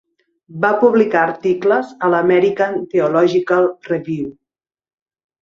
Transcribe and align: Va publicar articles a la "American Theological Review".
Va 0.61 0.69
publicar 0.83 1.19
articles 1.25 1.91
a 2.07 2.09
la 2.13 2.21
"American 2.25 2.81
Theological 2.95 3.71
Review". 3.93 4.27